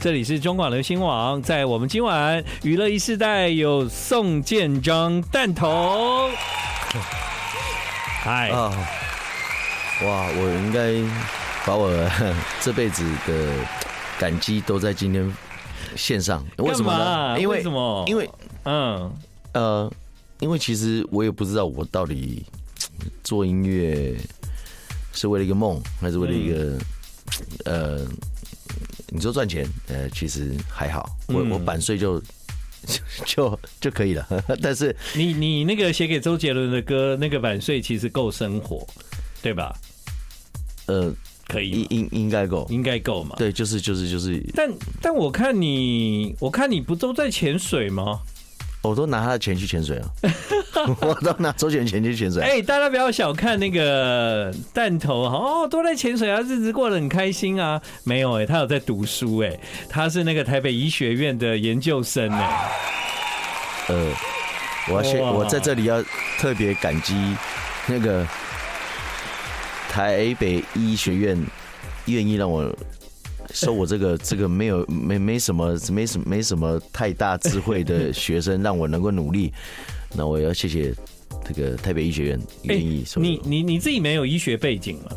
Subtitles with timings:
[0.00, 6.30] 这里是中广流行网，在我们今晚娱乐一世代有宋建章弹头。
[8.24, 8.72] 嗨，啊，
[10.02, 10.26] 哇！
[10.30, 10.94] 我应该
[11.66, 11.90] 把我
[12.62, 13.54] 这辈子的
[14.18, 15.30] 感激都在今天
[15.96, 16.42] 献上。
[16.56, 17.38] 为什么呢？
[17.38, 18.02] 因为，为什么？
[18.08, 18.30] 因为，
[18.64, 19.12] 嗯，
[19.52, 19.92] 呃，
[20.38, 22.42] 因为其实我也不知道我到底
[23.22, 24.16] 做音乐
[25.12, 26.78] 是为了一个梦，还是为了一个、
[27.66, 28.06] 嗯、呃。
[29.10, 32.22] 你说赚钱，呃，其实还好，我我版税就
[33.26, 34.26] 就就可以了。
[34.62, 38.86] 但是你你那个写给周杰伦的歌，那个版税其实够生活，
[39.42, 39.74] 对吧？
[40.86, 41.12] 呃，
[41.46, 43.36] 可以，应应该够，应该够嘛？
[43.36, 44.42] 对，就是就是就是。
[44.54, 44.70] 但
[45.00, 48.20] 但我看你，我看你不都在潜水吗？
[48.82, 50.10] 我都拿他的钱去潜水了，
[51.02, 52.42] 我都拿周杰伦钱去潜水。
[52.42, 57.80] 哎，大家不要小看那个弹头哦，都在潜水啊，日子过得很开心啊。
[58.04, 62.70] 没有哎，他有在读书哎，他是那个台北医学院的研究生哎。
[63.88, 64.12] 呃，
[64.88, 66.02] 我要先，我在这里要
[66.38, 67.36] 特别感激
[67.86, 68.26] 那个
[69.90, 71.38] 台北医学院
[72.06, 72.74] 愿意让我。
[73.52, 79.52] 收我这个这个没有没没什么没什么没什么太大智慧的学生，让我能够努力。
[80.14, 80.94] 那我要谢谢
[81.46, 83.20] 这个台北医学院愿意收。
[83.20, 85.10] 你你你自己没有医学背景吗？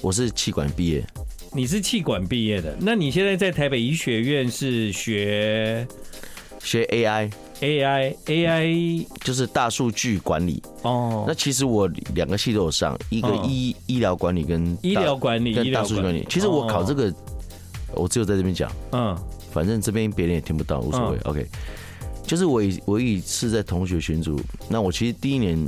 [0.00, 1.04] 我是气管毕业。
[1.52, 2.76] 你是气管毕业的？
[2.80, 5.86] 那你现在在台北医学院是学
[6.62, 11.24] 学 AI AI AI 就是大数据管理哦。
[11.26, 16.26] 那其实我两个系都有上，一个医医疗管理跟医疗管理跟大数据管理。
[16.28, 17.12] 其实我考这个。
[17.94, 19.16] 我只有在这边讲，嗯，
[19.52, 21.18] 反正这边别人也听不到，无所谓。
[21.24, 21.46] OK，
[22.22, 25.58] 就是我以我以是在同学群组，那我其实第一年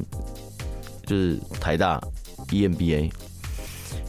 [1.06, 2.00] 就是台大
[2.48, 3.10] EMBA，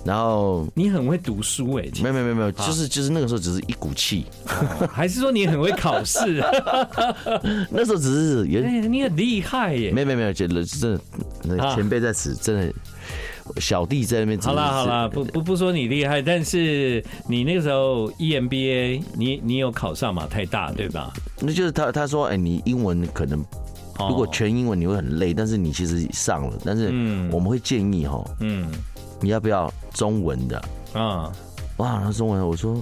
[0.04, 4.26] 然后你很会读书哎，没有没有没有，就是就是那个时候只是一股气，
[4.92, 6.44] 还是说你很会考试？
[7.70, 12.74] 那时候只是也，你很厉害耶，没有没有没有，真的前辈在此，真的。
[13.58, 14.40] 小弟在那边。
[14.40, 20.28] 好啦好啦，不不不说你厉害，但是你那个时候 EMBA，你你有考上嘛？
[20.28, 21.14] 太大对吧？
[21.40, 23.44] 那就是他他说，哎，你英文可能
[23.98, 26.88] 如果全英文你会很累，但是你其实上了，但是
[27.32, 28.72] 我们会建议哈，嗯，
[29.22, 30.62] 你要不要中文的？
[30.94, 31.32] 啊，
[31.78, 32.76] 哇，那中文我说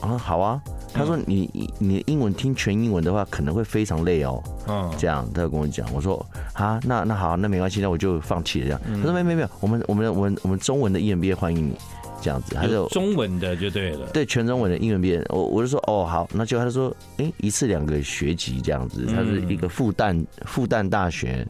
[0.00, 0.60] 啊好啊。
[0.92, 5.86] 他说：“你你的英文听全英文的话，可能会非常累哦。”嗯，这样他就跟我讲。
[5.94, 6.24] 我说
[6.54, 11.74] ：“啊，那那好，那没关系，那我就放弃了。”这样，他说：“没没没有，我们我们我们我们中文的英文毕业欢迎你。”
[12.22, 14.06] 这样子，他就中文的就对了。
[14.12, 21.46] 对，全中文的英文毕业，我我就说：“哦，好。”那就他就说：“哎，一次两个学籍这样子。”他是一个复旦复旦大学，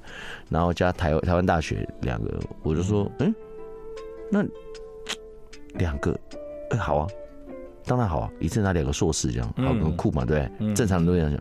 [0.49, 2.39] 然后加台台湾大学两个。
[2.63, 3.35] 我就说：“嗯，
[4.31, 4.45] 那
[5.75, 6.17] 两个，
[6.71, 7.09] 哎，好啊。”
[7.85, 10.75] 当然好啊，一次拿两个硕士这样，好很酷嘛，对不对？
[10.75, 11.41] 正常人都这样讲。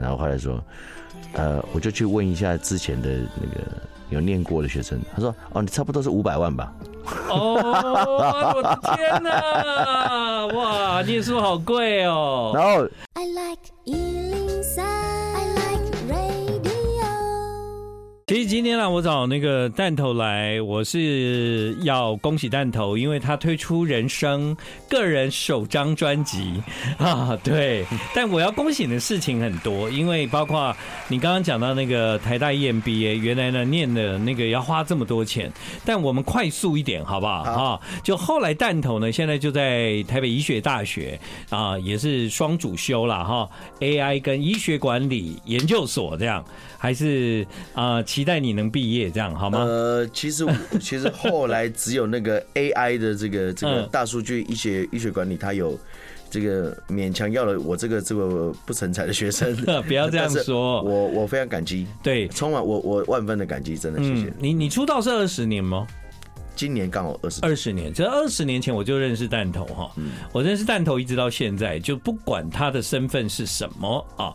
[0.00, 0.62] 然后后来说，
[1.34, 3.08] 呃，我就去问一下之前的
[3.40, 3.60] 那个
[4.10, 6.72] 有念过的学生，他说，哦，你差不多是五百万吧？
[7.28, 12.52] 哦，我的天哪，哇，念书好贵哦。
[12.54, 12.88] 然后。
[18.26, 24.56] 其实今天呢，我找那个弹头来，我是要恭喜弹头，因为他推出人生
[24.88, 26.62] 个人首张专辑
[26.96, 27.84] 啊，对。
[28.14, 30.72] 但我要恭喜的事情很多，因为包括
[31.08, 35.52] 你刚刚讲到那个台大 EMBA，原来呢念的那个要花这么多钱，
[35.84, 37.42] 但我们快速一点好不好？
[37.42, 41.18] 啊，就后来弹头呢，现在就在台北医学大学
[41.50, 43.50] 啊，也是双主修了哈
[43.80, 46.44] ，AI 跟医学管理研究所这样。
[46.76, 49.60] 还是啊、呃，期待你能毕业，这样好吗？
[49.60, 50.44] 呃，其实
[50.80, 55.78] 其实后来只有那个 AI 的这个这个大数据医学医学管理，他有
[56.30, 59.56] 这个勉强要了我这个这个不成才的学生。
[59.86, 64.32] 不要这样说，我我非常感激，对，充满我我万分的感激，真的谢谢。
[64.38, 65.86] 你你出道是二十年吗？
[66.56, 69.90] 今年刚好二十二十年，这二十年前我就认识弹头哈，
[70.30, 74.32] 我认识弹头一直到现在，就不管他的身份是什么啊。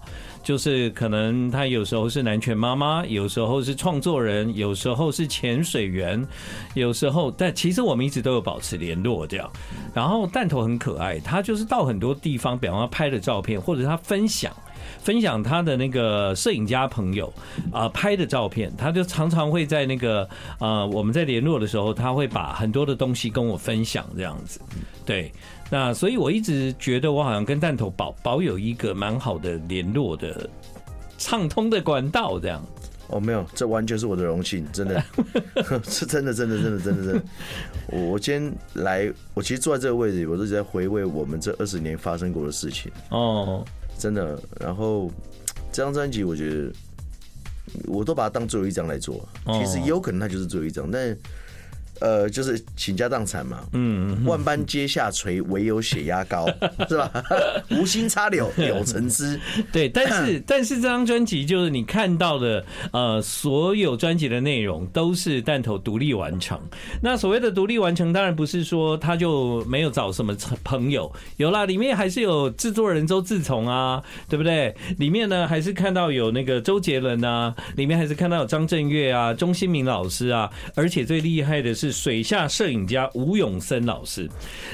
[0.49, 6.27] 就是可能他有时候是男权妈妈，有时候是创作人，有时候是潜水员，
[6.73, 9.47] 有时候，但其实我们一直都有保持联络这样。
[9.93, 14.51] 然后弹头很可爱，他就是到很多地方，比方说拍的照片，或者他分享
[15.01, 17.27] 分享他的那个摄影家朋友
[17.71, 20.27] 啊、呃、拍的照片，他就常常会在那个
[20.59, 24.59] 呃我们在联络的时候，他会把很多的东西跟我分享这样子，
[25.05, 25.31] 对。
[25.71, 30.49] 那所以，我一直觉得我好像跟弹头保保有一个蛮好的联络的
[31.19, 32.59] 畅通的管道，这样。
[33.09, 35.03] 哦，没有，这完全是我的荣幸，真的，
[35.85, 37.23] 是真的，真的，真的，真的，真的。
[37.85, 42.91] 我我今天来，我其实坐在这个位置，我都在回味我们这二十年发生过的事情。
[43.09, 43.63] 哦，
[43.99, 44.41] 真的。
[44.59, 45.11] 然后
[45.71, 46.73] 这张专辑，我觉得
[47.85, 49.27] 我都把它当最后一张来做。
[49.45, 51.15] 其实也有可能它就是最后一张，但。
[51.99, 56.47] 呃，就是倾家荡产嘛，嗯，万般皆下垂，唯有血压高，
[56.87, 57.11] 是吧？
[57.71, 59.39] 无心插柳 柳成枝，
[59.71, 59.89] 对。
[59.89, 62.63] 但是，但是这张专辑就是你看到的，
[62.93, 66.59] 呃，所有专辑的内容都是弹头独立完成。
[67.01, 74.73] 那所谓的独立完成，当然不是说他就没有找什么朋友，有啦，里面还是有制作人周志从啊，对不对？
[74.97, 81.88] 里面呢，还是看到有那个周杰伦啊，里面还是看到有张震岳啊、钟兴民老师啊，而且最厉害的是。
[81.91, 84.29] 水下摄影家吴永森老师，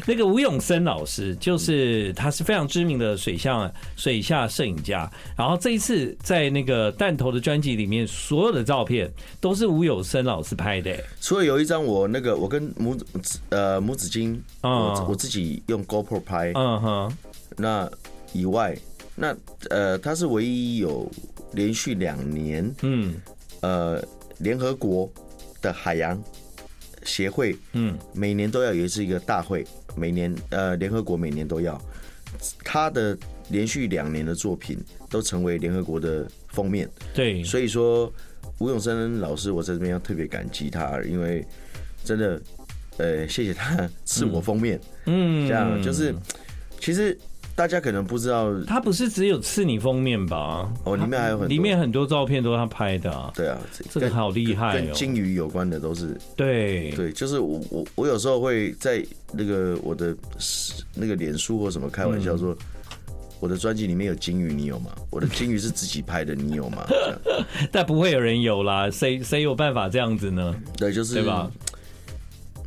[0.06, 5.10] 那个吴永森老师就是他是非常知名的水下水下摄影家。
[5.38, 10.96] 然后这一次在那个弹头的专辑里面，所有的照片都是吴永森老师拍的。
[11.22, 17.18] 除了有一张我那个我跟母子呃母子金，我我自己用 GoPro 拍，嗯哼，
[17.58, 17.90] 那
[18.34, 18.78] 以外，
[19.16, 19.36] 那
[19.70, 21.10] 呃他是唯一有
[21.54, 23.16] 连续两年，嗯，
[23.62, 24.04] 呃
[24.40, 25.10] 联合国
[25.62, 26.22] 的海洋。
[27.06, 29.66] 协会，嗯，每年都要有一次一个大会，
[29.96, 31.82] 每年呃，联合国每年都要，
[32.64, 33.18] 他的
[33.50, 34.78] 连续两年的作品
[35.10, 38.12] 都成为联合国的封面，对，所以说
[38.60, 41.46] 吴永生老师，我在这边要特别感激他，因为
[42.04, 42.42] 真的，
[42.98, 46.14] 呃，谢谢他赐我封面，嗯，这样就是
[46.80, 47.18] 其实。
[47.56, 50.70] 大家可能不知道，他不是只有刺你封面吧？
[50.84, 53.32] 哦，里面还有很多，里面很多照片都是他拍的啊。
[53.34, 53.58] 对啊，
[53.90, 56.18] 这个好厉害哦，跟金鱼有关的都是。
[56.36, 60.14] 对对，就是我我我有时候会在那个我的
[60.94, 62.54] 那个脸书或什么开玩笑说，
[63.40, 64.92] 我的专辑里面有金鱼，你有吗？
[65.10, 66.86] 我的金鱼是自己拍的，你有吗？
[67.72, 70.54] 但不会有人有啦，谁谁有办法这样子呢？
[70.78, 71.50] 对，就是对吧？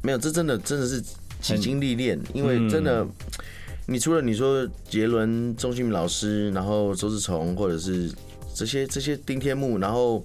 [0.02, 0.98] 没有，这真的真的是
[1.42, 3.06] 几经历练，因为真的。
[3.90, 8.12] 你除了你说杰伦、钟兴民老师，然后周志崇，或者是
[8.54, 10.22] 这些这些丁天木，然后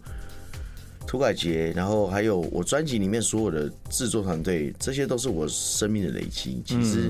[1.07, 6.61] 涂改杰，然后还有我专辑里面所有的制作团队，这些都是我生命的累积。
[6.65, 7.09] 其实，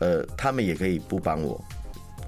[0.00, 1.58] 呃，他们也可以不帮我，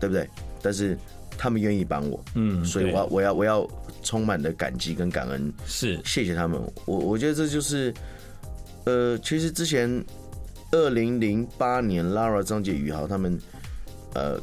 [0.01, 0.27] 对不对？
[0.63, 0.97] 但是
[1.37, 3.69] 他们愿意帮我，嗯，所以我要我要我要
[4.03, 6.59] 充满的感激跟感恩，是谢谢他们。
[6.87, 7.93] 我我觉得这就是，
[8.87, 10.03] 呃，其实之前。
[10.75, 13.39] 二零零八年，Lara、张杰、宇豪他们，
[14.15, 14.41] 呃，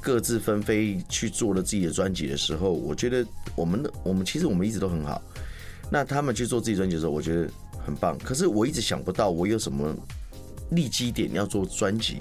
[0.00, 3.26] 各自纷飞去做了自己的专辑的时候，我觉得
[3.56, 5.20] 我们的我们其实我们一直都很好。
[5.90, 7.50] 那他们去做自己专辑的时候，我觉得
[7.84, 8.16] 很棒。
[8.18, 9.92] 可是我一直想不到我有什么
[10.70, 12.18] 立基点要做专辑。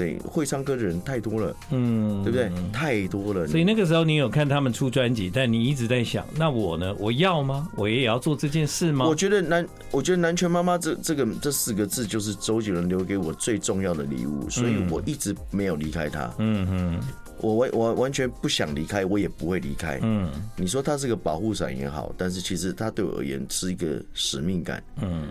[0.00, 2.50] 对，会唱歌的人太多了，嗯，对不对？
[2.72, 3.46] 太多了。
[3.46, 6.94] 所以那个时候你有看他们出专辑，但你一直在想，那我呢？
[6.98, 7.68] 我要吗？
[7.76, 9.06] 我也要做这件事吗？
[9.06, 16.32] 我觉得南，我觉得南拳妈妈这这个这四个字就是周杰伦留给我最重要的礼物，所以我一直没有离开他。
[16.38, 17.00] 嗯嗯，
[17.42, 20.00] 我完我完全不想离开，我也不会离开。
[20.02, 24.82] 嗯，你说他是个保护伞也好，但是其实他对我而言是一个使命感。
[25.02, 25.28] 嗯，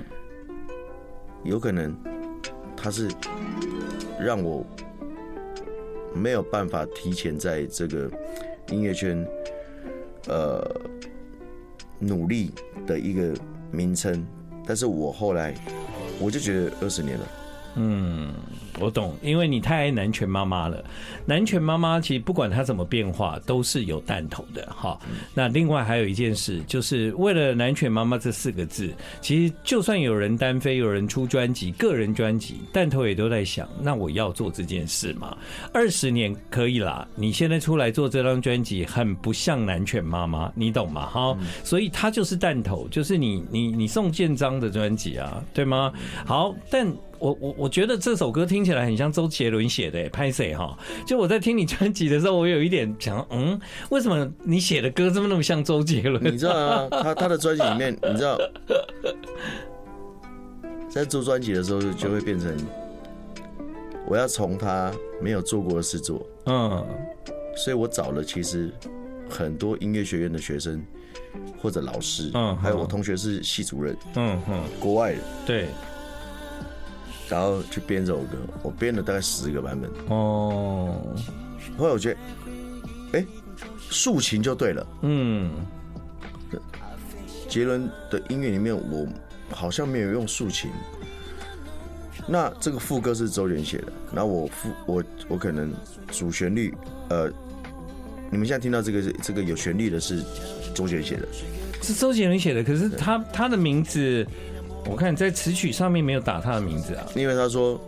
[1.44, 1.92] 有可能
[2.82, 3.10] 他是。
[4.22, 4.66] 让我
[6.14, 8.12] 没有办法提前在这个
[8.70, 9.26] 音乐圈，
[10.28, 10.62] 呃，
[12.00, 12.52] 努力
[12.86, 13.34] 的一个
[13.72, 14.28] 名称，
[14.68, 15.56] 但是我后来
[16.20, 17.26] 我就觉得二十年了，
[17.76, 18.34] 嗯。
[18.80, 20.82] 我懂，因为你太爱南拳妈妈了。
[21.26, 24.98] 南拳妈妈其实不管它怎么变化，都是有弹头的哈。
[25.34, 35.36] 那另外还有一件事，就是为了南拳妈妈这四个字，其实就算有人单飞，有人出专辑，个人专辑，弹头也都在想，那我要做这件事吗？
[35.74, 41.06] 二十年可以啦，你现在出来做这张专辑，很不像南拳妈妈，你懂吗？
[41.08, 45.92] 哈，所以它就是弹头，就是你你你送建章的专辑啊，对吗？
[46.26, 46.90] 好，但。
[47.20, 50.78] 我我我觉得这首歌听起来很像周杰伦写的，拍谁哈？
[51.06, 53.60] 就我在听你专辑的时候，我有一点想，嗯，
[53.90, 56.24] 为什么你写的歌这么那么像周杰伦？
[56.24, 58.38] 你知道啊，他他的专辑里面，你知道，
[60.90, 62.56] 在做专辑的时候就会变成，
[64.08, 66.86] 我要从他没有做过的事做，嗯，
[67.56, 68.72] 所以我找了其实
[69.30, 70.84] 很多音乐学院的学生
[71.62, 75.68] 或者老师，嗯，还有我同学是系主任，嗯哼，国外的，对。
[77.30, 79.90] 然后去编这首歌，我编了大概十个版本。
[80.10, 81.00] 哦，
[81.78, 83.26] 后来我觉得，哎，
[83.78, 84.88] 竖琴就对了。
[85.04, 85.52] 嗯，
[87.48, 89.08] 杰伦的音乐里面，我
[89.52, 90.72] 好像没有用竖琴。
[92.28, 95.74] 那这个副歌是周杰伦写的，然后我副我我可能
[96.12, 96.74] 主旋律，
[97.10, 97.28] 呃，
[98.32, 100.24] 你们现在听到这个这个有旋律的是
[100.76, 101.28] 周杰伦写的，
[101.82, 102.64] 是周杰伦写的。
[102.64, 104.26] 可是他他的名字，
[104.86, 107.06] 我看在词曲上面没有打他的名字啊。
[107.16, 107.80] 因为他说，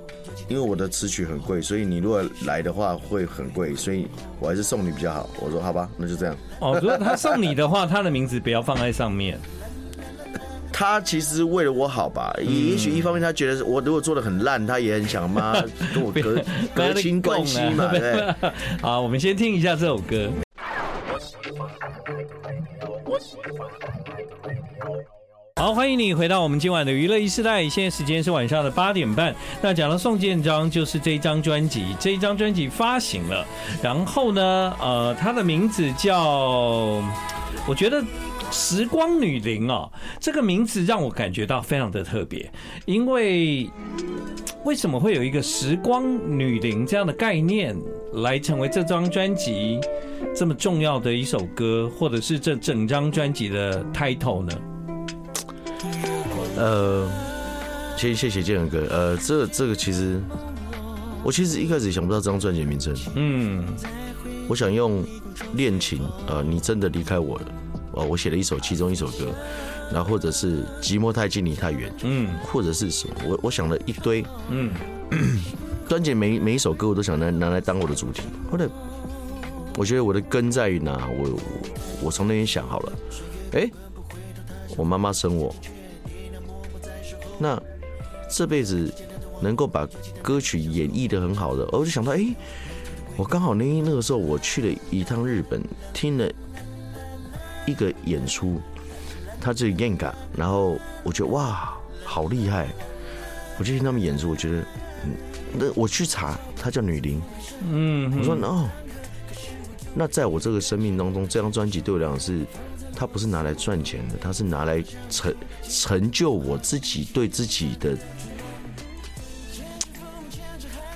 [0.48, 4.08] 因为我的词曲很贵，所以你如果来的话会很贵，所以
[4.40, 5.30] 我还是送你比较好。
[5.40, 6.36] 我说好吧，那就这样。
[6.60, 9.40] 哦，如果他送你的话，他的名字不要放在上面。
[10.74, 15.54] 他其实为了我好吧，也许一方面他觉得我如果做的很烂，他也很想妈
[15.94, 16.42] 跟我隔
[16.74, 17.88] 隔清关系嘛。
[17.92, 18.34] 对，
[18.82, 20.30] 好，我们先听一下这首歌。
[25.62, 29.32] 好，欢迎你回到我们今晚的娱乐一世代，现在时间是晚上的八点半。
[29.62, 33.46] 那讲到宋建章，就是这一张专辑，这一张专辑发行了，
[33.80, 36.24] 然后呢，呃，他的名字叫，
[37.68, 38.04] 我觉得。
[38.50, 39.90] 时光女伶哦，
[40.20, 42.52] 这个名字让我感觉到非常的特别，
[42.86, 43.70] 因为
[44.66, 46.04] 为什么会有一个时光
[46.38, 47.74] 女伶这样的概念
[48.12, 49.80] 来成为这张专辑
[50.36, 54.52] 这么重要的一首歌，或者是这整张专辑的 title 呢？
[56.58, 57.08] 呃，
[57.98, 60.20] 先谢谢建哥，呃，这这个其实
[61.24, 63.66] 我其实一开始也想不到这张专辑名称，嗯，
[64.48, 65.04] 我想用
[65.54, 67.46] 恋情，呃，你真的离开我了。
[67.94, 69.28] 哦，我写了一首，其中一首歌，
[69.92, 74.72] 然后或者是寂寞太近，你太远，嗯，或者是什么，我我想了一堆，嗯，
[75.90, 78.22] 专辑每每一首歌我都想拿拿来当我的主题。
[78.50, 78.66] 后来
[79.78, 81.06] 我觉得我的根在于哪？
[81.18, 81.38] 我
[82.04, 82.94] 我从那边想好了，
[83.54, 83.70] 哎，
[84.82, 85.54] 我妈妈生我，
[87.38, 87.62] 那
[88.28, 88.92] 这辈子
[89.40, 89.88] 能够把
[90.24, 92.34] 歌曲演绎的很好的，我就想到，哎，
[93.16, 95.62] 我刚好那那个时候我去了一趟日本，
[95.94, 96.28] 听了。
[97.68, 98.60] 一个演出，
[99.40, 102.68] 他这个演感，然后我觉得哇，好厉害！
[103.60, 104.58] 我就听他们演出，我觉得，
[105.06, 105.14] 嗯，
[105.54, 107.22] 那我去查，他叫女伶，
[107.72, 108.68] 嗯，我说哦，
[109.94, 112.44] 那在我这个生命当中，这张专辑对我来讲是，
[112.96, 115.34] 它不是拿来赚钱的，它是拿来成
[115.64, 117.98] 成就我自己对自己的，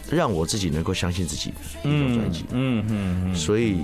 [0.09, 3.81] 让我自己能够相信自己的一张专辑，嗯嗯嗯，所以。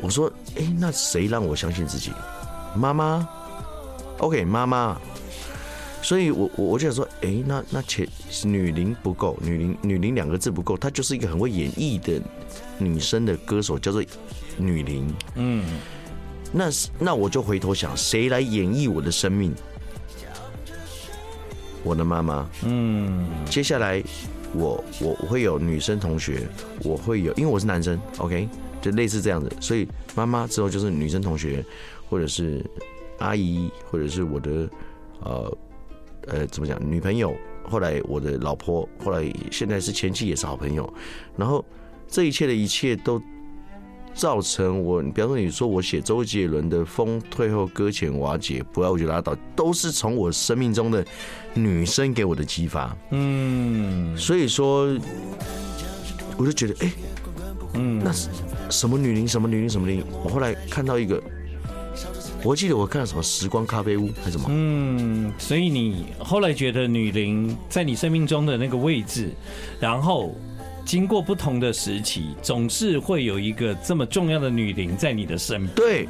[0.00, 2.10] 我说，哎，那谁让我相信自己？
[2.74, 3.28] 妈妈
[4.18, 5.00] ，OK，妈妈。
[6.02, 8.08] 所以我我我就想说，哎，那那且
[8.42, 12.20] 女伶不够，女伶女伶两个字不够，她就是一个很会演绎的
[12.78, 14.02] 女生的歌手，叫做
[14.56, 15.14] 女伶。
[15.36, 15.64] 嗯，
[16.52, 16.68] 那
[16.98, 19.54] 那我就回头想，谁来演绎我的生命？
[21.82, 22.48] 我的妈妈。
[22.64, 24.02] 嗯，接下来
[24.54, 26.46] 我我会有女生同学，
[26.84, 28.48] 我会有，因为我是男生，OK。
[28.80, 31.64] 就类似这样子，所以妈妈之后就是女生同学，
[32.10, 32.64] 或者是
[33.18, 34.68] 阿姨，或者是我的
[35.20, 35.58] 呃
[36.26, 37.32] 呃怎么讲女朋友，
[37.62, 40.92] 后来我的老婆，后来现在是前妻，也是好朋友。
[41.36, 41.64] 然后
[42.08, 43.22] 这一切的一切都
[44.14, 51.04] 造成我，比方说你说我写周杰伦的《风退后搁浅瓦解》，不要我就拉倒，都是从我生命中的
[51.54, 52.96] 女生给我的激发。
[53.10, 54.94] 嗯，所以说
[56.36, 56.92] 我就觉得，哎、欸，
[57.74, 58.28] 嗯，那是。
[58.70, 59.28] 什么女伶？
[59.28, 59.68] 什么女伶？
[59.68, 60.04] 什么女伶？
[60.24, 61.22] 我后来看到一个，
[62.42, 64.46] 我记得我看了什么《时光咖啡屋》还是什么？
[64.48, 69.30] 嗯，所以你后来觉得女伶在你生命中的那个位置，
[69.78, 70.34] 然后
[70.84, 75.74] 经过不同的时期，总是会有一个这么重要的女伶在你的身边。
[75.74, 76.08] 对，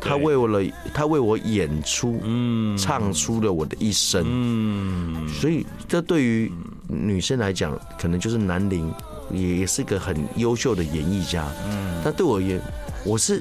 [0.00, 0.62] 她为我了，
[0.92, 4.24] 她为我演出，嗯，唱出了我的一生。
[4.26, 6.52] 嗯，所以这对于
[6.86, 8.92] 女生来讲，可能就是男伶。
[9.32, 12.60] 也也是个很优秀的演艺家，嗯，但对我而言，
[13.04, 13.40] 我是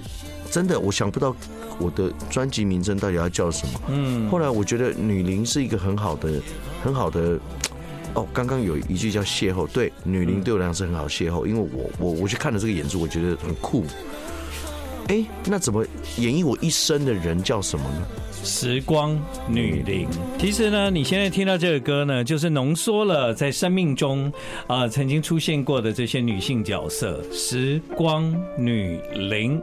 [0.52, 1.36] 真的我想不到
[1.80, 6.40] 我的专辑名称到底要叫什么，嗯，后来我觉得女伶是一个很好的
[6.84, 7.40] 很好的，
[8.16, 13.86] 哦，刚刚有一句叫邂逅，对，女伶对我来讲是很好邂逅，因为我我我去看了这个演出，我觉得很酷，
[15.08, 15.86] 哎，那怎么
[16.18, 18.08] 演绎我一生的人叫什么呢？
[18.42, 20.08] 时光女伶，
[20.40, 24.32] 其实呢，你现在听到这个歌呢，就是浓缩了在生命中
[24.66, 27.22] 啊、呃、曾经出现过的这些女性角色。
[27.34, 29.62] 时光女伶，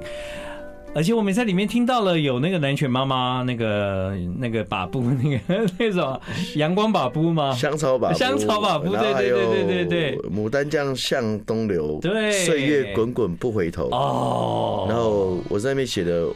[0.96, 5.38] 而且我们在里面听到了有那个南拳妈妈，那个那个把布，那个
[5.78, 6.18] 那种
[6.54, 7.52] 阳光把布吗？
[7.52, 10.18] 香草把布，香草把布，对对对对对对。
[10.30, 13.90] 牡丹江向东流，对，岁月滚滚不回头。
[13.90, 16.28] 哦，然后我在那边写的。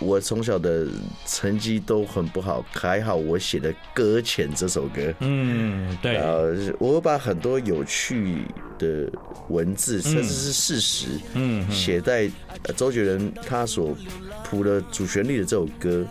[0.00, 0.86] 我从小的
[1.26, 8.44] 成绩都很不好，还好我写的《搁浅》这首歌，嗯，对，然后我把很多有趣
[8.78, 9.10] 的
[9.48, 12.30] 文字，甚至是事实，嗯，写在
[12.76, 13.96] 周杰伦他所
[14.44, 16.06] 谱的主旋律的这首歌。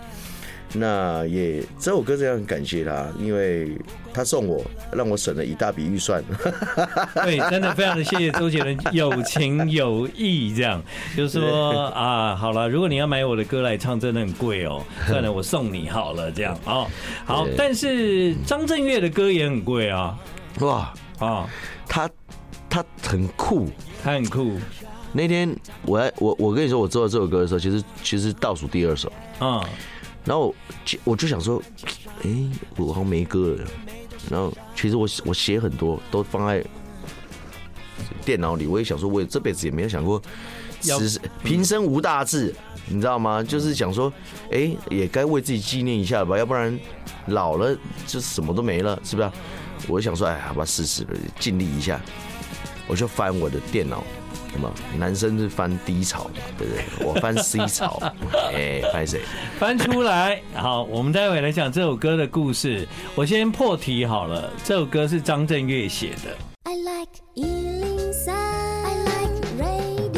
[0.73, 3.77] 那也这首歌这样很感谢他，因为
[4.13, 6.23] 他送我，让我省了一大笔预算。
[7.23, 10.81] 对，真的非常的谢谢周杰伦，有情有义，这样。
[11.15, 16.57] 就是说啊，好了，如果你要买我的歌来唱，真的很贵哦， 算了，我送你好了，这样。
[16.65, 16.87] 哦，
[17.25, 20.17] 好，但是张震岳的歌也很贵啊，
[20.59, 20.93] 哇。
[21.19, 21.49] 啊，
[21.87, 22.07] 他
[22.69, 23.67] 他很酷，
[24.03, 24.59] 他很酷。
[25.11, 25.51] 那天
[25.83, 29.11] 我来我我跟你说，我做到这首歌的时候，其实其实倒数第二首。
[29.39, 29.67] 啊，
[30.27, 30.53] 然后
[31.05, 31.61] 我就想说，
[32.23, 32.29] 哎，
[32.75, 33.65] 我好像没歌了。
[34.29, 36.61] 然后其实我我写很多都放在
[38.25, 40.21] 电脑里，我也想说，我也这辈子也没有想过，
[40.81, 42.53] 是平生无大志，
[42.87, 43.41] 你知道吗？
[43.41, 44.11] 就是想说，
[44.51, 46.77] 哎，也该为自己纪念一下吧，要不然
[47.27, 47.73] 老了
[48.05, 49.31] 就什么都没了，是不是？
[49.87, 52.01] 我想说，哎，好吧，试试吧，尽力一下，
[52.87, 54.03] 我就翻我的电脑。
[54.51, 54.71] 什么？
[54.97, 56.83] 男生是翻 D 槽，对不对？
[57.05, 58.01] 我翻 C 潮，
[58.53, 59.21] 哎，翻谁？
[59.59, 60.41] 翻出来。
[60.55, 62.87] 好，我们待会来讲这首歌的故事。
[63.15, 66.35] 我先破题好了，这首歌是张震岳写的。
[66.63, 70.17] I like 103, I like radio。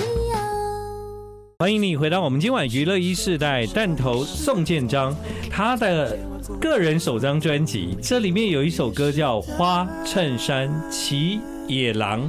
[1.60, 5.14] 欢迎你回到我们今晚娱乐一世代，弹头宋建章
[5.52, 6.18] 他的
[6.62, 12.22] 个人首张专辑，这里面有一首歌叫《花衬衫骑野狼》。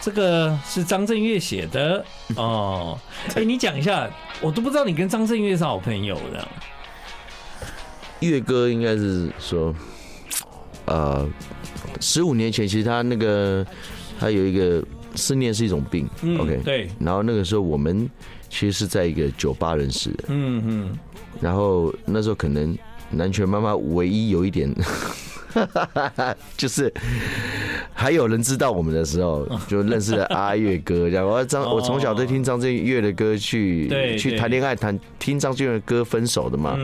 [0.00, 2.04] 这个是张震岳写的
[2.36, 2.98] 哦，
[3.34, 4.08] 哎，你讲一下，
[4.40, 6.48] 我都不知道你跟张震岳是好朋友的。
[8.20, 9.74] 岳哥应该是说，
[10.86, 11.28] 呃，
[12.00, 13.66] 十五年前其实他那个
[14.18, 14.82] 他有一个
[15.14, 16.88] 思念是一种病，嗯，OK，对。
[16.98, 18.08] 然后那个时候我们
[18.48, 20.98] 其实是在一个酒吧认识的，嗯嗯。
[21.40, 22.76] 然后那时候可能
[23.10, 24.72] 南拳妈妈唯一有一点。
[26.56, 26.92] 就是
[27.92, 31.26] 还有人知道我们的时候， 就认识了阿月哥这样。
[31.26, 33.88] 我张我从小都听张震岳的歌去
[34.18, 36.78] 去谈恋爱，谈听张震岳的歌分手的嘛。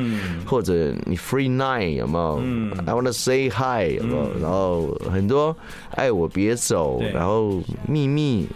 [0.46, 2.38] 或者你 Free Night 有没有
[2.86, 4.30] ？I wanna say hi 有没有？
[4.40, 5.54] 然后很多
[5.92, 8.48] 爱我别走，然后秘密，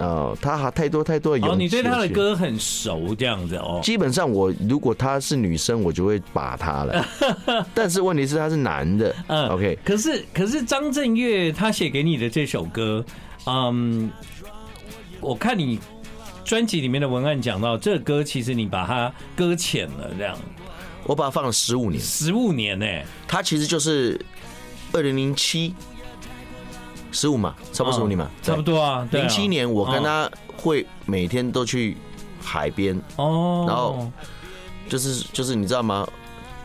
[0.00, 1.52] 啊，他还太多太多有。
[1.52, 3.80] 哦，你对他的歌很熟这样子哦。
[3.82, 7.06] 基本上我如果他是女生，我就会把他了。
[7.74, 9.55] 但是问题是他是男的，嗯。
[9.56, 13.02] OK，可是可是张震岳他写给你的这首歌，
[13.46, 14.10] 嗯，
[15.20, 15.78] 我看你
[16.44, 20.36] 专辑里面的文案讲到，这个歌其实你把它搁浅了，这样，
[21.04, 24.20] 我把它放了十五年，十五年呢、欸，它其实就是
[24.92, 25.74] 二零零七，
[27.10, 31.96] 十五嘛，差不多十五年嘛，差不多啊，零七年我跟他会每天都去
[32.42, 33.00] 海边。
[33.16, 34.12] 哦，然后
[34.88, 36.06] 就是就是你知道吗？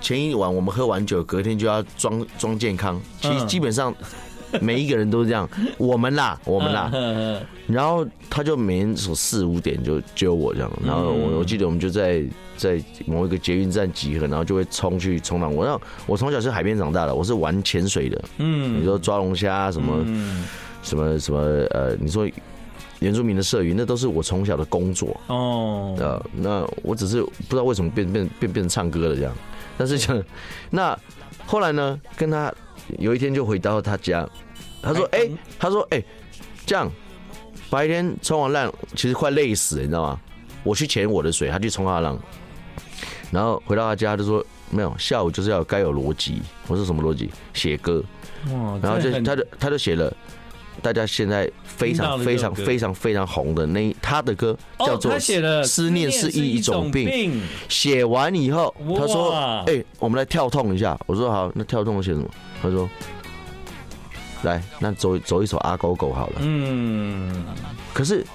[0.02, 3.00] 前一晚我们喝完酒，隔天就要装装健康。
[3.22, 3.94] 其实基本上
[4.60, 6.92] 每一个人都是这样，我们啦， 我们啦。
[7.68, 12.22] 然后他就每天从四五点就揪我这样，然后我我记得我们就在
[12.58, 15.54] 在某一个捷运站集合，然后就会冲去冲浪。
[15.56, 18.22] 我那我从小是海边长大的，我是玩潜水的。
[18.40, 20.04] 嗯，你说抓龙虾什么
[20.84, 22.28] 什么什么呃，你说
[23.00, 25.16] 原住民的社鱼，那都是我从小的工作。
[25.28, 29.34] 哦，呃，那我只是不知道为什么变变变变成唱歌了这样。
[29.84, 30.24] 但是就，
[30.70, 30.96] 那
[31.48, 32.00] 后来呢？
[32.16, 32.54] 跟他
[33.00, 34.30] 有一天就回到他家，
[34.80, 36.04] 他说：“哎，他说哎，
[36.68, 36.88] 这样
[37.68, 40.20] 白天冲完浪，其实快累死了，你知道吗？
[40.64, 42.20] 我去潜我的水，他去冲他的浪，
[43.32, 46.44] 然后回到他家就说没有，下午就是要该有逻辑。
[46.68, 47.32] 我说什么逻辑？
[47.56, 48.04] 写歌。
[48.84, 50.16] 然后就他就他就写了。”
[50.82, 55.14] 大家现在非常非常非常非常红的那他的歌叫做
[55.64, 57.08] 《思念是一种病》。
[57.70, 59.32] 写完以后，他说
[59.68, 62.28] ：“哎，我们来跳痛一下。”我说：“好，那跳痛写什么？”
[62.62, 62.90] 他说
[64.44, 67.46] ：“来，那走走一首阿狗狗好了。”嗯。
[67.94, 68.26] 可是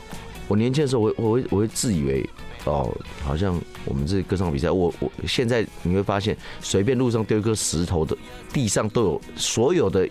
[0.47, 2.29] 我年轻的时候，我我会我会自以为
[2.65, 2.93] 哦，
[3.25, 8.17] 好像我们这歌唱比赛，我我现在你会发现，随便路上丢一颗石头的，
[8.53, 10.09] 地上都有所有的。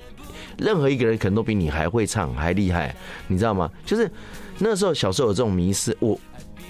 [0.58, 2.96] 任何一个人可能都比你还会唱，还厉害，
[3.28, 3.70] 你知道吗？
[3.86, 4.10] 就是
[4.58, 6.20] 那时候小时候有这种迷失，我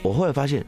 [0.01, 0.65] 我后来发现，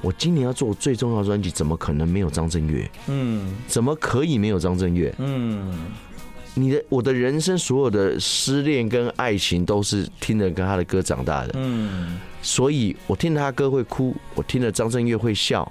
[0.00, 2.90] 我今年要做最重要的专辑，怎么可能没有张震岳？
[3.08, 5.14] 嗯，怎么可以没有张震岳？
[5.18, 5.90] 嗯，
[6.54, 15.70] 你的我的人生所有的失恋跟爱情都是听着跟他的歌长大的，嗯，所以我听着他歌会哭，我听着张震岳会笑，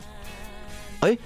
[1.01, 1.17] 哎，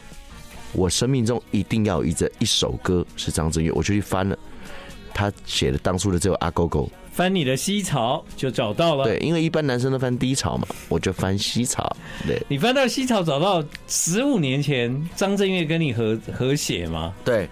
[0.72, 4.38] 我生命中一定要有一一首歌是张震岳，我就去翻了。
[5.14, 9.06] 他写的当初的这个阿狗狗，翻你的西草就找到了。
[9.06, 11.96] 对，因为一般男生都翻低潮嘛，我就翻西草。
[12.28, 17.14] 对，你翻到西草找到十五年前张震岳跟你合合写吗？
[17.24, 17.48] 对，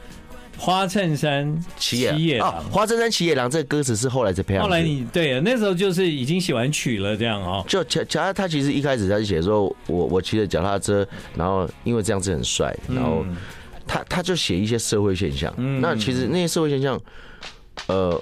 [0.58, 4.64] 花衬衫骑野狼，哦，花衬衫骑野狼这个歌词是后来才配上。
[4.64, 7.64] 后来你对，那时候就是已经写完曲了，这样哦。
[7.68, 13.26] 就他他其实一开始他就写说，我我骑着脚踏车，然后因为这样子很帅，然后。
[13.92, 15.54] 他他就写一些社会现象。
[15.58, 16.98] 嗯，那其实那些社会现象，
[17.88, 18.18] 呃，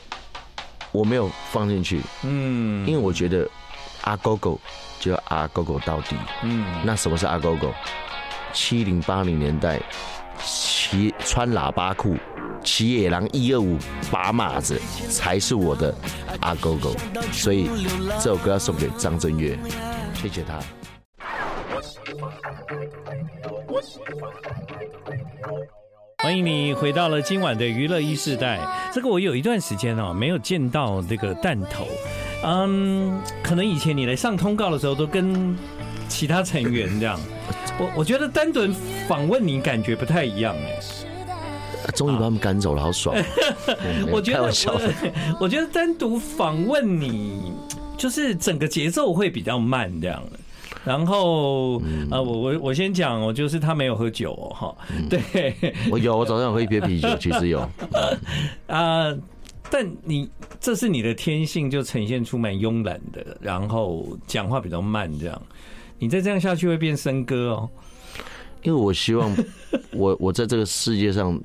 [0.92, 2.02] 我没有放进去。
[2.24, 3.48] 嗯，因为我觉得
[4.02, 4.60] 阿狗狗
[5.00, 6.16] 就要阿狗狗到底。
[6.42, 7.72] 嗯，那什么是阿狗狗？
[8.52, 9.80] 七零八零年代
[10.44, 12.18] 骑穿喇叭裤。
[12.62, 13.78] 骑野狼一二五
[14.12, 14.78] 把马子
[15.10, 15.96] 才是我的
[16.42, 16.94] 阿狗狗，
[17.32, 17.70] 所以
[18.20, 19.58] 这首歌要送给张震岳，
[20.14, 20.60] 谢谢他。
[26.18, 28.60] 欢迎你回到了今晚的娱乐一世代。
[28.94, 31.88] 这个我有一段时间哦没有见到这个弹头，
[32.44, 35.56] 嗯，可能以前你来上通告的时候都跟
[36.08, 37.20] 其他成员这样，
[37.80, 38.68] 我我觉得单独
[39.08, 40.80] 访问你感觉不太一样哎。
[41.96, 43.16] 终于把他们赶走了，好爽！
[44.12, 44.52] 我觉得，
[45.40, 47.54] 我觉得单独访问你，
[47.98, 50.22] 就是整个节奏会比较慢这样。
[50.86, 51.78] 然后，
[52.10, 54.76] 啊，我我我先讲，我就是他没有喝酒哦，哈，
[55.10, 55.54] 对，
[55.92, 57.60] 我有，我早上有喝一杯啤酒，其实有。
[58.68, 59.14] 啊，
[59.70, 65.42] 但你这是你的天性，就呈现出蛮慵懒的，然后讲话比较慢这样。
[66.00, 67.70] 你再这样下去会变森哥哦。
[68.64, 69.34] 因为我希望
[69.92, 71.40] 我我在这个世界上，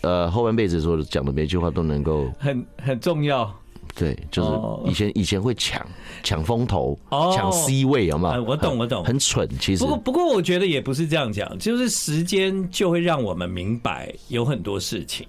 [0.00, 3.52] 呃，后半辈子说讲的每句话都能够很很重要。
[3.94, 5.86] 对，就是以前以前会抢
[6.22, 8.42] 抢风头，抢 C 位，有没有？
[8.44, 9.48] 我懂我懂，很蠢。
[9.60, 15.26] 其实不过不过，我觉得也不是这样讲，就是时间就会让我们明白有很多事情。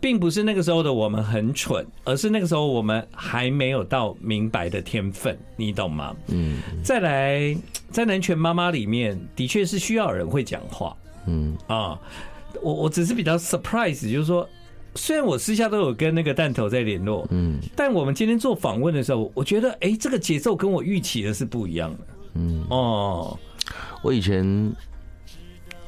[0.00, 6.12] 并不是那个时候的我们很蠢，而是那个时候我们还没有到明白的天分，你懂吗？
[6.26, 6.60] 嗯。
[6.82, 7.56] 再来，
[7.88, 10.96] 在南拳妈妈里面，的确是需要人会讲话。
[11.26, 11.96] 嗯啊，
[12.60, 14.48] 我我只是比较 surprise，就是说，
[14.94, 21.98] 虽然我私下都有跟那个弹头在联络，嗯，但我们今天做访问的时候，我觉得，哎，这个节奏跟我预期的是不一样的。
[22.34, 23.38] 嗯哦，
[24.02, 24.72] 我以前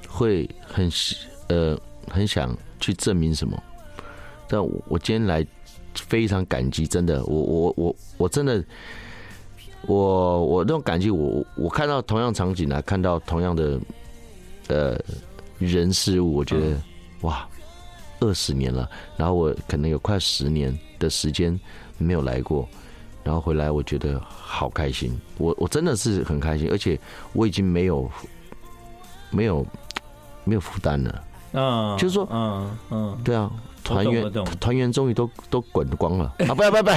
[0.08, 0.90] 会很
[1.48, 3.62] 呃很想去证明什么。
[4.46, 5.44] 但我今天来
[5.94, 8.62] 非常感激，真的，我我我我真的，
[9.86, 13.80] 我我那种感激，我我看到同样场景啊，看到同样的
[14.68, 15.00] 呃
[15.58, 16.76] 人事物，我觉得
[17.22, 17.48] 哇，
[18.24, 21.58] 二十年了，然后我可能有快十年的时间
[21.98, 22.68] 没有来过，
[23.22, 26.98] 然后回来，我觉得好开心，我我真的是很开心，而且
[27.32, 28.10] 我已经没有
[29.30, 29.66] 没有
[30.44, 33.50] 没有负担了，嗯，就是说，嗯嗯，对啊。
[33.84, 36.54] 团员团员终于都都滚光了 啊！
[36.54, 36.96] 不要不要不要，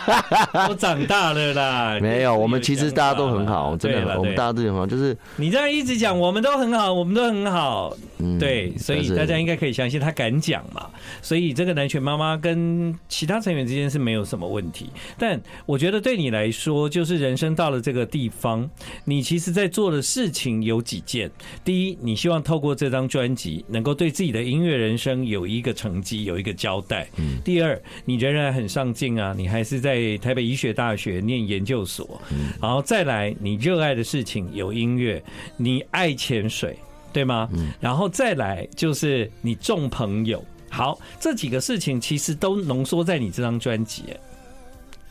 [0.66, 1.98] 都长大了啦。
[2.02, 4.86] 没有，我们其实大家都很好，真的，我们大家都很好。
[4.86, 7.94] 就是你这样一直讲，我们都很好，我们都很好。
[8.18, 10.88] 嗯，对，所以大家应该可以相信他敢讲嘛。
[11.20, 14.88] 所以这个南拳妈妈跟其他成员之间是没有什么问题。
[15.18, 18.68] 但我觉得对你来说，就是人生到了这个地方，
[19.04, 21.30] 你其实在做的事情有几件。
[21.62, 26.13] 第一，你希望透过这张专辑，能够对自己的音乐人生有一个成绩。
[26.22, 27.08] 有一个交代。
[27.16, 32.20] 嗯第二，你仍然很上进啊，你还是在台北医学大学念研究所。
[32.30, 35.20] 嗯然后再来，你热爱的事情有音乐，
[35.56, 36.78] 你爱潜水，
[37.12, 37.48] 对吗？
[37.52, 40.42] 嗯然后再来就是你重朋友。
[40.70, 44.04] 好，这几个事情其实都浓缩在你这张专辑。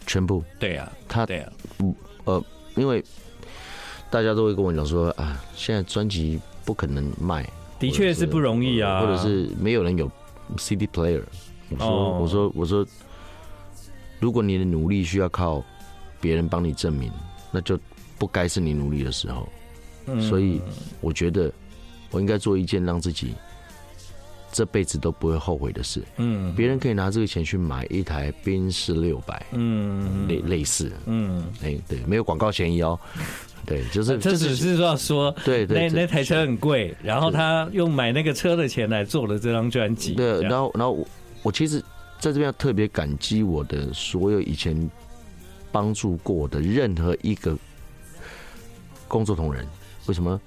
[0.05, 0.43] 全部。
[0.59, 1.51] 对啊，他对啊，
[2.25, 2.43] 呃，
[2.75, 3.03] 因为
[4.09, 10.11] 大家都会跟我讲说啊，现在专辑不可能卖，的确是不容易啊，或者是没有人有。
[10.57, 11.23] CD player，
[11.69, 12.21] 我说、oh.
[12.21, 12.85] 我说我说，
[14.19, 15.63] 如果你的努力需要靠
[16.21, 17.11] 别人帮你证明，
[17.51, 17.79] 那就
[18.17, 19.47] 不该是你努力的时候。
[20.05, 20.21] Mm.
[20.29, 20.61] 所以
[21.01, 21.51] 我觉得
[22.11, 23.33] 我应该做一件让自己
[24.51, 26.03] 这辈子都不会后悔的事。
[26.17, 32.99] 嗯，别人可以拿这个钱去买一台宾士六百，嗯，类类似，嗯，哎，对，没有广告嫌疑哦。
[33.65, 40.15] 对，就是这只是说说，对对，那那台车很贵，然后他用买那个车的钱来做了这张专辑。
[40.15, 41.07] 对，然后然后我
[41.43, 41.79] 我其实
[42.19, 44.89] 在这边要特别感激我的所有以前
[45.71, 47.57] 帮助过我的任何一个
[49.07, 49.65] 工作同仁。
[50.07, 50.37] 为什么？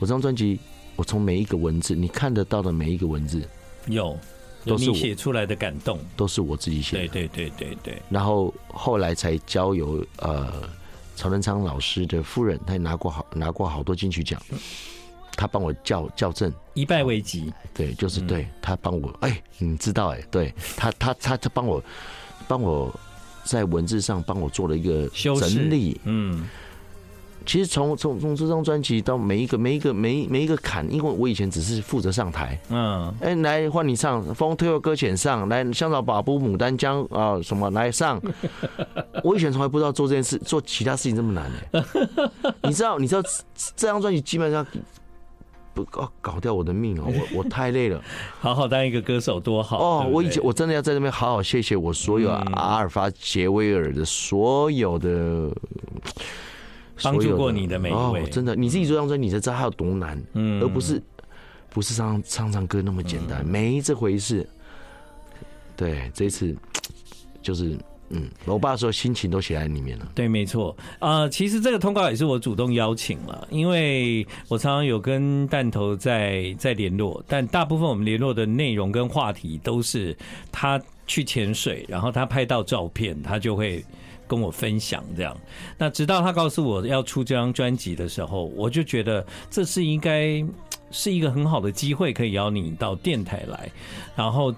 [0.00, 0.58] 我这张专辑，
[0.96, 3.40] 我从每一个文字你看得到的每一个文字，
[3.86, 4.18] 有
[4.64, 7.06] 都是你写出来的感动，都是我自己写的。
[7.06, 8.02] 对对对对对。
[8.10, 10.68] 然后后来才交由呃。
[11.18, 14.40] 曹仁昌老师的夫人，他也拿过好拿过好多金曲奖，
[15.32, 17.52] 他帮我校校正，一败为及。
[17.74, 21.82] 对，就是对他帮我，哎、欸，你知道哎、欸，对他他他他帮我
[22.46, 22.94] 帮我
[23.42, 25.08] 在文字上帮我做了一个
[25.40, 26.48] 整理，嗯。
[27.48, 38.20] 其实从从从这张专辑到每一个每一个每一每一个坎，因为我以前只是负责上台，嗯，哎，来换你唱《风推后搁浅上》，来《香草把布牡丹江》啊什么来上，
[39.24, 42.30] 我以前从来不知道做这件事，做其他事情这么难的。
[42.64, 43.22] 你知道你知道
[43.74, 44.66] 这张专辑基本上
[45.72, 47.98] 不搞搞掉我的命哦，我我太累了，
[48.40, 50.06] 好好当一个歌手多好哦！
[50.10, 55.50] 我以前我真的要在这边好好谢谢我所有阿尔法杰威尔的所有的
[57.02, 61.02] 帮助过你的每一位，真的你自己做张专辑，你才知道它有多难，嗯，而不是
[61.70, 64.48] 不是唱唱唱歌那么简单，没这回事。
[65.76, 66.56] 对，这次
[67.42, 67.78] 就是。
[68.10, 70.10] 嗯，我爸说心情都写在里面了。
[70.14, 70.74] 对，没错。
[70.98, 80.16] 呃，其实这个通告也是我主动邀请了，因为我常常有跟弹头在在联络，但大部分我们联络的内容跟话题都是
[80.50, 83.84] 他去潜水，然后他拍到照片，他就会
[84.28, 85.36] 跟我分享这样。
[85.76, 90.44] 那直到他告诉我要出这张专辑的时候，我就觉得这是应该
[90.92, 93.68] 是一个很好的机会，可以邀你到电台来，
[94.14, 94.54] 然后。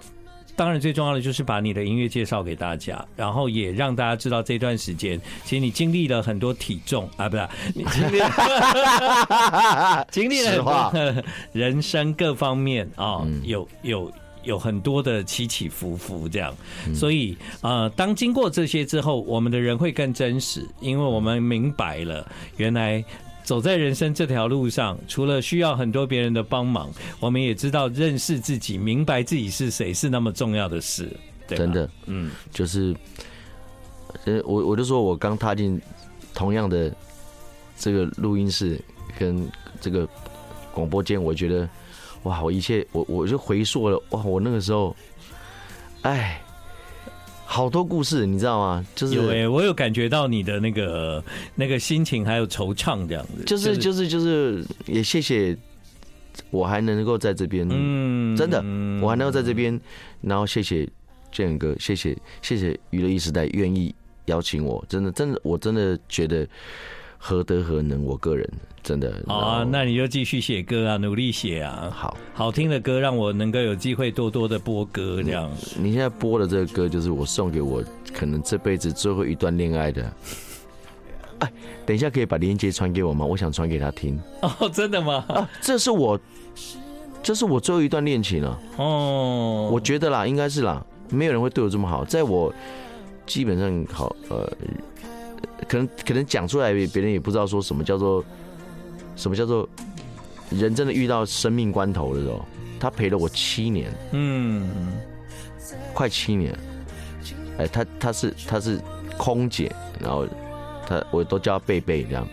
[0.53, 7.47] 当然，最重要的就是把你的音乐介绍给大家，然后也让大家知道这段时间，其实你经历了很多体重啊，不是？
[7.73, 14.11] 你经历了经历了很多人生各方面啊，有有
[14.43, 16.55] 有很多的起起伏伏这样。
[16.93, 23.03] 所以呃，当经过这些之后，我们的人会更真实，因为我们明白了原来。
[23.43, 31.11] 走在人生这条路上，除了需要很多别人的帮忙，我们也知道认识自己、明白自己是谁是那么重要的事。
[31.47, 32.95] 真的，嗯，就是，
[34.25, 35.81] 呃，我我就说我刚踏进
[36.35, 36.95] 同样的
[37.75, 38.79] 这个录音室
[39.17, 39.49] 跟
[39.81, 40.07] 这个
[40.71, 41.67] 广播间，我觉得
[42.23, 44.95] 哇，我一切我我就回溯了哇，我那个时候，
[46.01, 46.41] 哎。
[47.43, 48.87] 好多故事，你知道吗？
[48.95, 51.21] 就是有哎、欸，我有感觉到你的那个
[51.53, 53.43] 那个心情，还有惆怅这样子。
[53.43, 55.53] 就是就是就是，也谢谢
[56.49, 58.63] 我还能够在这边，嗯，真的，
[59.03, 59.77] 我还能够在这边。
[60.21, 60.87] 然后谢谢
[61.29, 63.93] 建哥，谢谢谢谢娱乐一时代愿意
[64.27, 66.47] 邀请我，真的真的，我真的觉得。
[67.23, 68.03] 何德何能？
[68.03, 68.49] 我个人
[68.81, 71.87] 真的好啊，那你就继续写歌啊，努力写啊。
[71.95, 75.47] 好，好听的歌让我能够有机会多多的播歌，这样。
[75.77, 80.11] 你现在播的这个歌，就是我送给我可能这辈子最后一段恋爱的。
[81.39, 81.53] 哎，
[81.85, 83.23] 等一下可以把链接传给我吗？
[83.23, 84.19] 我想传给他听。
[84.41, 85.23] 哦，真的吗？
[85.29, 86.19] 啊，这是我，
[87.21, 88.59] 这是我最后一段恋情了。
[88.77, 92.51] 哦，我觉得啦，应该是啦，没有人会对我这么好，在我
[93.27, 94.51] 基本上好呃。
[95.67, 98.23] 可能可能讲出来，别人也不知道说什么叫做
[99.15, 99.67] 什么叫做
[100.49, 102.45] 人真的遇到生命关头的时候，
[102.79, 104.69] 他陪了我七年，嗯，
[105.93, 106.57] 快七年。
[107.57, 108.79] 哎，他他是他是
[109.17, 110.25] 空姐，然后
[110.87, 112.27] 他我都叫他贝贝这样，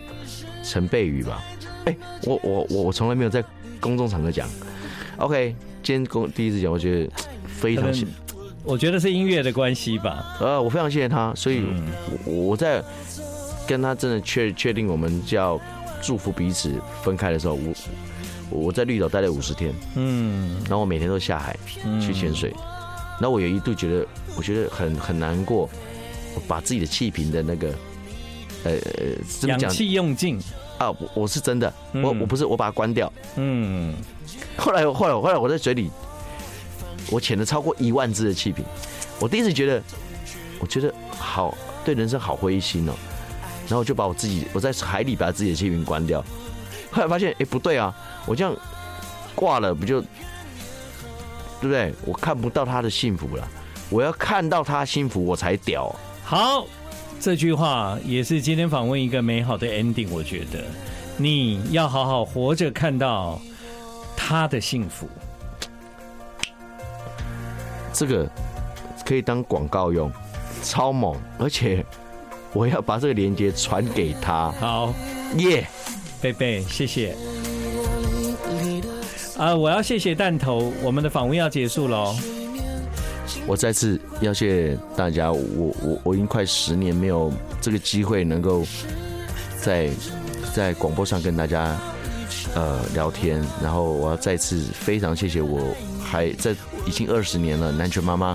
[0.64, 1.44] 陈贝宇吧。
[1.84, 3.44] 哎，我我我我从来没有在
[3.80, 4.48] 公众场合讲。
[5.18, 7.12] OK，今天公第一次讲，我觉得
[7.46, 8.08] 非常幸。
[8.68, 10.36] 我觉得是音乐的关系吧。
[10.38, 11.64] 呃，我非常谢谢他，所以
[12.24, 12.84] 我在。
[13.68, 15.60] 跟他真的确确定我们就要
[16.00, 17.74] 祝福彼此分开的时候，我
[18.48, 21.54] 我在绿岛待了五十天，嗯，然后我每天都下海
[22.00, 22.50] 去潜水，
[23.20, 24.06] 然后我有一度觉得
[24.38, 25.68] 我觉得很很难过，
[26.34, 27.68] 我把自己的气瓶的那个
[28.64, 30.40] 呃呃氧气用尽。
[30.78, 33.92] 啊，我我是真的，我我不是我把它关掉，嗯，
[34.56, 35.90] 后来后来后来我在水里，
[37.10, 38.64] 我潜了超过一万支的气瓶，
[39.18, 39.82] 我第一次觉得
[40.60, 42.92] 我觉得好对人生好灰心哦。
[43.66, 46.24] 然后我就把我自己，我在海里把自己的气瓶关掉，
[46.90, 47.94] 后来发现，哎，不对啊，
[48.24, 48.56] 我这样
[49.34, 50.08] 挂了，不就对
[51.60, 51.92] 不对？
[52.06, 53.46] 我看不到他的幸福了，
[53.90, 55.94] 我要看到他幸福，我才屌。
[56.24, 56.66] 好，
[57.20, 60.08] 这句话也是今天访问一个美好的 ending。
[60.10, 60.64] 我觉得
[61.18, 63.38] 你要好好活着，看到
[64.16, 65.06] 他的幸福。
[67.98, 68.30] 这个
[69.04, 70.08] 可以当广告用，
[70.62, 71.84] 超猛，而且。
[72.54, 74.50] 我要把这个链接传给他。
[74.52, 74.92] 好，
[75.36, 75.68] 耶，
[76.18, 77.14] 贝贝，谢谢。
[79.36, 82.16] 啊，我要谢谢弹头，我们的访问要结束喽。
[83.46, 87.30] 我再次要谢谢大家，我我我已经快十年没有
[87.60, 88.64] 这个机会能够
[89.60, 89.90] 在
[90.54, 91.76] 在广播上跟大家
[92.54, 95.60] 呃聊天，然后我要再次非常谢谢我
[96.02, 96.56] 还在
[96.88, 98.34] 已经二十年了，南拳妈妈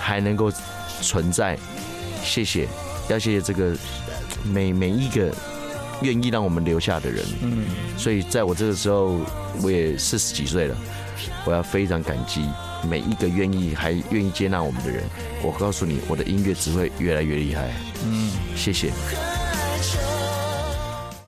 [0.00, 0.50] 还能够
[1.02, 1.58] 存在，
[2.24, 2.66] 谢谢。
[3.08, 3.76] 要谢谢这个
[4.44, 5.30] 每每一个
[6.00, 7.66] 愿意让我们留下的人，嗯，
[7.98, 9.20] 所以在我这个时候，
[9.62, 10.76] 我也四十几岁了，
[11.44, 12.48] 我要非常感激
[12.88, 15.02] 每一个愿意还愿意接纳我们的人。
[15.42, 17.70] 我告诉你，我的音乐只会越来越厉害，
[18.04, 18.90] 嗯，谢谢。